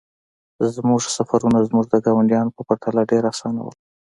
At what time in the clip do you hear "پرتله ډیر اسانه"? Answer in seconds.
2.67-3.59